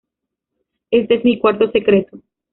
[0.89, 2.23] Este es mi cuarto secreto.